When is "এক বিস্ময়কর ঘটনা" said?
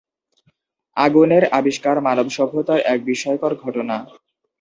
2.85-3.95